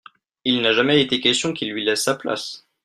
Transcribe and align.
il 0.45 0.61
n'a 0.61 0.73
jamais 0.73 0.99
été 0.99 1.19
question 1.19 1.53
qu'il 1.53 1.71
lui 1.73 1.85
laisse 1.85 2.05
sa 2.05 2.15
place. 2.15 2.65